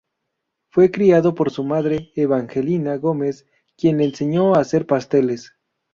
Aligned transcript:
Fue 0.71 0.89
criado 0.89 1.35
por 1.35 1.51
su 1.51 1.63
madre, 1.63 2.11
Evangelina 2.15 2.95
Gómez, 2.97 3.45
quien 3.77 3.99
le 3.99 4.05
enseñó 4.05 4.55
a 4.55 4.61
hacer 4.61 4.87
pasteles. 4.87 5.53